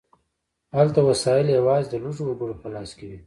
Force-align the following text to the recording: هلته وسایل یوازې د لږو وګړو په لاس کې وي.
هلته 0.77 0.99
وسایل 1.09 1.47
یوازې 1.57 1.87
د 1.91 1.95
لږو 2.03 2.23
وګړو 2.27 2.55
په 2.61 2.67
لاس 2.73 2.89
کې 2.97 3.05
وي. 3.09 3.17